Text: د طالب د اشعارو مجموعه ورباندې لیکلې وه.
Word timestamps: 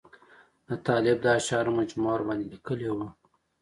د 0.67 0.69
طالب 0.87 1.17
د 1.23 1.27
اشعارو 1.39 1.77
مجموعه 1.79 2.13
ورباندې 2.15 2.45
لیکلې 2.53 2.89
وه. 2.97 3.07